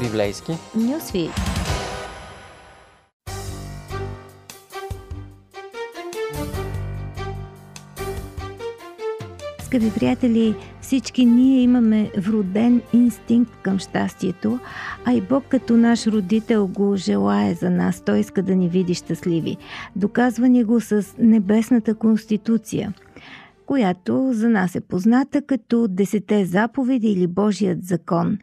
[0.00, 0.52] Библейски.
[0.74, 1.30] Нюсвит.
[9.60, 14.58] Скъпи приятели, всички ние имаме вроден инстинкт към щастието,
[15.04, 18.00] а и Бог като наш родител го желая за нас.
[18.00, 19.56] Той иска да ни види щастливи.
[19.96, 22.94] Доказва ни го с небесната конституция–
[23.66, 28.38] която за нас е позната като Десете заповеди или Божият закон.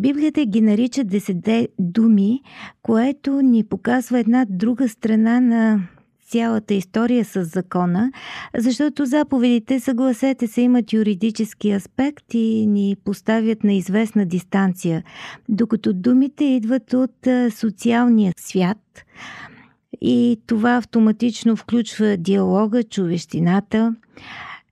[0.00, 2.40] Библията ги нарича Десете думи,
[2.82, 5.82] което ни показва една друга страна на
[6.28, 8.12] цялата история с закона,
[8.58, 15.02] защото заповедите, съгласете се, имат юридически аспект и ни поставят на известна дистанция,
[15.48, 19.04] докато думите идват от социалния свят
[20.00, 23.94] и това автоматично включва диалога, човещината.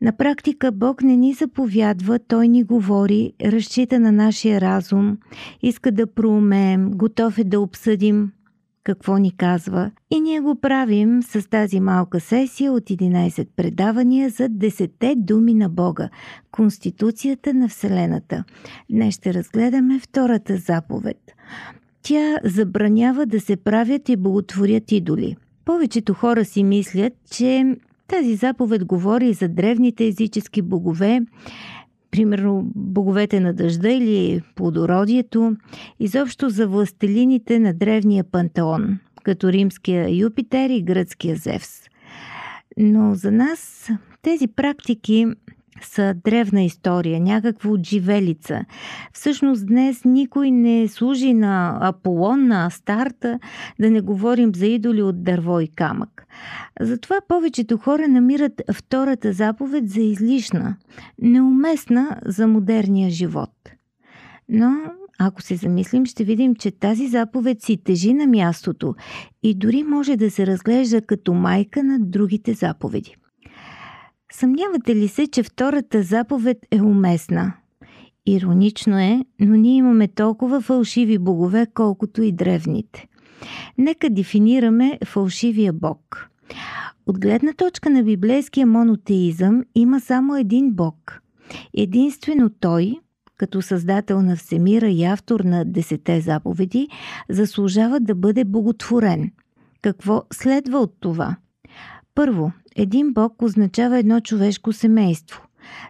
[0.00, 5.18] На практика Бог не ни заповядва, Той ни говори, разчита на нашия разум,
[5.62, 8.32] иска да проумеем, готов е да обсъдим
[8.84, 9.90] какво ни казва.
[10.10, 15.68] И ние го правим с тази малка сесия от 11 предавания за 10 думи на
[15.68, 16.08] Бога–
[16.50, 18.44] Конституцията на Вселената.
[18.90, 21.18] Днес ще разгледаме втората заповед.
[22.02, 25.36] Тя забранява да се правят и благотворят идоли.
[25.64, 27.76] Повечето хора си мислят, че
[28.08, 31.20] тази заповед говори за древните езически богове,
[32.10, 35.56] примерно боговете на дъжда или плодородието,
[36.00, 41.82] изобщо за властелините на древния пантеон, като римския Юпитер и гръцкия Зевс.
[42.78, 43.90] Но за нас
[44.22, 45.26] тези практики
[45.82, 48.64] са древна история, някаква отживелица.
[49.12, 53.38] Всъщност днес никой не служи на Аполон, на Астарта,
[53.80, 56.26] да не говорим за идоли от дърво и камък.
[56.80, 60.76] Затова повечето хора намират втората заповед за излишна,
[61.22, 63.50] неуместна за модерния живот.
[64.48, 64.76] Но
[65.18, 68.94] ако се замислим, ще видим, че тази заповед си тежи на мястото
[69.42, 73.16] и дори може да се разглежда като майка на другите заповеди.
[74.32, 77.52] Съмнявате ли се, че втората заповед е уместна?
[78.26, 83.06] Иронично е, но ние имаме толкова фалшиви богове, колкото и древните.
[83.78, 86.30] Нека дефинираме фалшивия бог.
[87.06, 91.22] От гледна точка на библейския монотеизъм има само един бог.
[91.74, 92.94] Единствено той,
[93.36, 96.88] като създател на Всемира и автор на Десете заповеди,
[97.28, 99.30] заслужава да бъде боготворен.
[99.82, 101.36] Какво следва от това?
[102.16, 105.42] Първо, един Бог означава едно човешко семейство.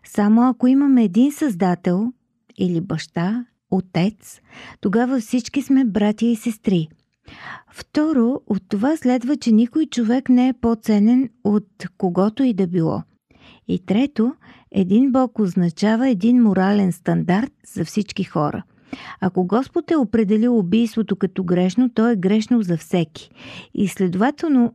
[0.04, 2.12] Само ако имаме един създател
[2.59, 4.41] или баща, отец,
[4.81, 6.88] тогава всички сме братя и сестри.
[7.70, 13.03] Второ, от това следва, че никой човек не е по-ценен от когото и да било.
[13.69, 14.34] И трето,
[14.72, 18.62] един Бог означава един морален стандарт за всички хора.
[19.20, 23.31] Ако Господ е определил убийството като грешно, то е грешно за всеки.
[23.75, 24.75] И следователно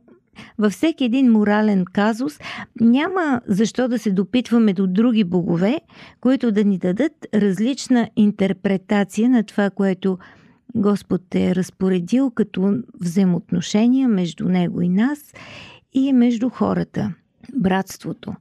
[0.58, 2.38] във всеки един морален казус
[2.80, 5.80] няма защо да се допитваме до други богове,
[6.20, 10.18] които да ни дадат различна интерпретация на това, което
[10.74, 15.18] Господ е разпоредил като взаимоотношения между Него и нас
[15.92, 17.14] и между хората,
[17.54, 18.34] братството.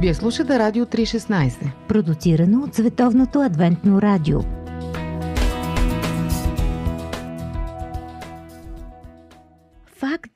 [0.00, 4.55] Вие слушате Радио 316, продуцирано от Световното адвентно радио.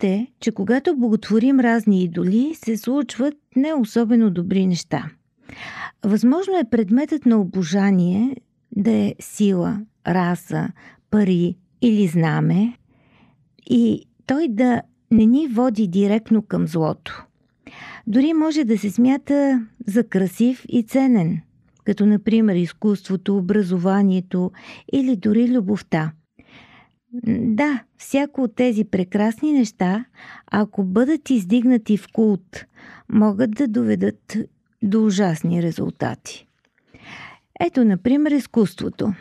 [0.01, 5.11] Факт е, че когато боготворим разни идоли, се случват не особено добри неща.
[6.05, 8.37] Възможно е предметът на обожание
[8.77, 10.69] да е сила, раса,
[11.11, 12.77] пари или знаме
[13.71, 17.25] и той да не ни води директно към злото.
[18.07, 21.41] Дори може да се смята за красив и ценен,
[21.85, 24.51] като например изкуството, образованието
[24.93, 26.13] или дори любовта–
[27.39, 30.05] да, всяко от тези прекрасни неща,
[30.51, 32.65] ако бъдат издигнати в култ,
[33.09, 34.37] могат да доведат
[34.83, 36.47] до ужасни резултати.
[37.61, 39.15] Ето, например, изкуството.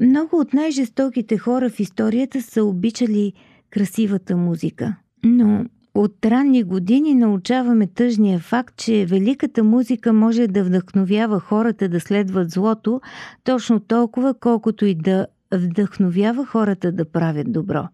[0.00, 3.32] Много от най-жестоките хора в историята са обичали
[3.70, 4.96] красивата музика.
[5.24, 5.64] Но
[5.94, 12.50] от ранни години научаваме тъжния факт, че великата музика може да вдъхновява хората да следват
[12.50, 13.00] злото
[13.44, 17.88] точно толкова, колкото и да вдъхновява хората да правят добро.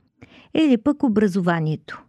[0.54, 2.02] Или пък образованието.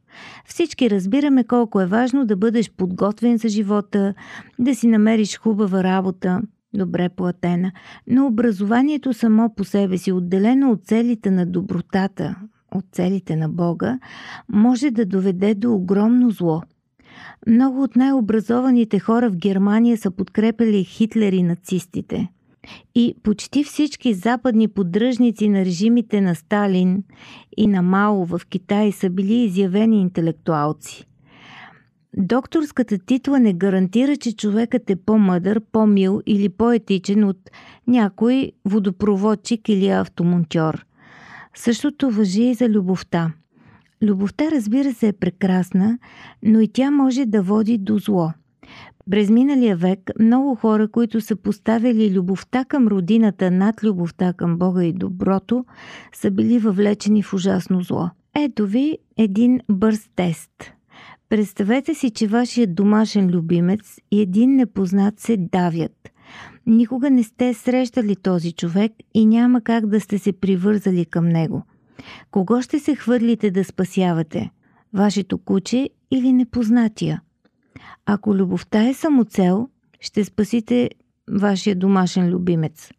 [0.46, 4.14] Всички разбираме колко е важно да бъдеш подготвен за живота,
[4.60, 6.42] да си намериш хубава работа,
[6.74, 7.72] добре платена,
[8.08, 12.36] но образованието само по себе си, отделено от целите на добротата,
[12.76, 14.00] от целите на Бога,
[14.50, 16.62] може да доведе до огромно зло.
[17.48, 22.28] Много от най-образованите хора в Германия са подкрепили Хитлер и нацистите–
[22.96, 27.04] И почти всички западни поддръжници на режимите на Сталин
[27.58, 31.08] и на Мао в Китай са били изявени интелектуалци.
[32.18, 37.50] Докторската титла не гарантира, че човекът е по-мъдър, по-мил или по-етичен от
[37.88, 40.86] някой водопроводчик или автомонтьор.
[41.56, 43.34] Същото въжи и за любовта.
[44.02, 46.00] Любовта, разбира се, е прекрасна,
[46.44, 48.32] но и тя може да води до зло–
[49.12, 54.84] през миналия век много хора, които са поставили любовта към родината над любовта към Бога
[54.84, 55.66] и доброто,
[56.14, 58.10] са били въвлечени в ужасно зло.
[58.36, 60.52] Ето ви един бърз тест.
[61.30, 66.10] Представете си, че вашият домашен любимец и един непознат се давят.
[66.66, 71.64] Никога не сте срещали този човек и няма как да сте се привързали към него.
[72.32, 74.52] Кого ще се хвърлите да спасявате?
[74.94, 77.22] Вашето куче или непознатия?
[78.06, 80.90] Ако любовта е самоцел, ще спасите
[81.32, 82.92] вашия домашен любимец.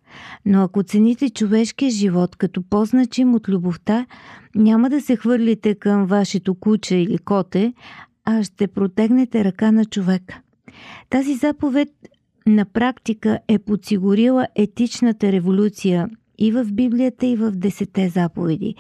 [0.47, 4.07] Но ако цените човешкия живот като по-значим от любовта,
[4.55, 7.73] няма да се хвърлите към вашето куче или коте,
[8.25, 10.41] а ще протегнете ръка на човека.
[11.11, 11.89] Тази заповед
[12.47, 18.75] на практика е подсигурила етичната революция и в Библията, и в Десете заповеди.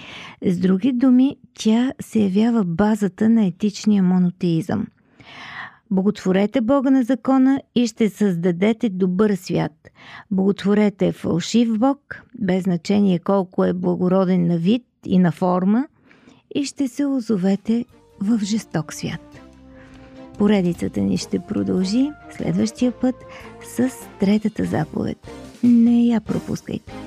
[0.47, 4.87] С други думи, тя се явява базата на етичния монотеизъм.
[5.95, 9.73] Боготворете Бога на закона и ще създадете добър свят.
[10.31, 15.87] Боготворете фалшив Бог, без значение колко е благороден на вид и на форма,
[16.55, 17.85] и ще се озовете
[18.21, 19.41] в жесток свят.
[20.39, 23.15] Поредицата ни ще продължи следващия път
[23.77, 23.91] с
[24.21, 25.19] третата заповед.
[25.63, 27.04] Не я пропускайте.